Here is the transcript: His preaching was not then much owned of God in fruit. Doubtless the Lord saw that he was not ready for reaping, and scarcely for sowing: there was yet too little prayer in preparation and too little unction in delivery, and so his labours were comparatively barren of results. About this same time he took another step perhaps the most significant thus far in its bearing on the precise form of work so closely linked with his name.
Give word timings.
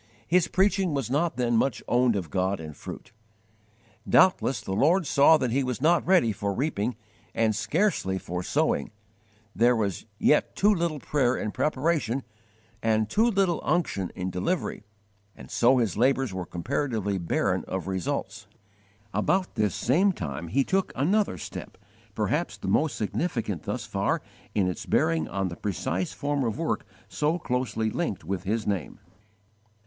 His 0.27 0.47
preaching 0.47 0.95
was 0.95 1.11
not 1.11 1.37
then 1.37 1.55
much 1.55 1.83
owned 1.87 2.15
of 2.15 2.31
God 2.31 2.59
in 2.59 2.73
fruit. 2.73 3.11
Doubtless 4.09 4.59
the 4.59 4.71
Lord 4.73 5.05
saw 5.05 5.37
that 5.37 5.51
he 5.51 5.63
was 5.63 5.79
not 5.79 6.03
ready 6.07 6.31
for 6.31 6.55
reaping, 6.55 6.95
and 7.35 7.55
scarcely 7.55 8.17
for 8.17 8.41
sowing: 8.41 8.89
there 9.55 9.75
was 9.75 10.07
yet 10.17 10.55
too 10.55 10.73
little 10.73 10.97
prayer 10.99 11.37
in 11.37 11.51
preparation 11.51 12.23
and 12.81 13.11
too 13.11 13.29
little 13.29 13.61
unction 13.63 14.11
in 14.15 14.31
delivery, 14.31 14.81
and 15.35 15.51
so 15.51 15.77
his 15.77 15.95
labours 15.95 16.33
were 16.33 16.47
comparatively 16.47 17.19
barren 17.19 17.63
of 17.65 17.85
results. 17.85 18.47
About 19.13 19.53
this 19.53 19.75
same 19.75 20.13
time 20.13 20.47
he 20.47 20.63
took 20.63 20.91
another 20.95 21.37
step 21.37 21.77
perhaps 22.15 22.57
the 22.57 22.67
most 22.67 22.95
significant 22.95 23.61
thus 23.65 23.85
far 23.85 24.23
in 24.55 24.67
its 24.67 24.87
bearing 24.87 25.27
on 25.27 25.49
the 25.49 25.55
precise 25.55 26.11
form 26.11 26.43
of 26.43 26.57
work 26.57 26.87
so 27.07 27.37
closely 27.37 27.91
linked 27.91 28.23
with 28.23 28.45
his 28.45 28.65
name. 28.65 28.99